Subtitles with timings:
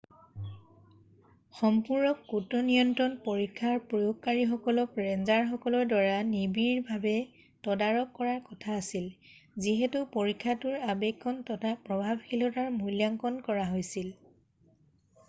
[1.57, 7.13] সম্পূৰক কীটনিয়ন্ত্ৰণ পৰীক্ষাৰ প্ৰয়োগকাৰীসকলক ৰেঞ্জাৰসকলৰ দ্বাৰা নিবিড়ভাবে
[7.67, 9.05] তদাৰক কৰাৰ কথা আছিল
[9.67, 14.11] যিহেতু পৰীক্ষাটোৰ আবেক্ষণ তথা প্ৰভাৱশীলতাৰ মূল্যাংকণ কৰা হৈছিল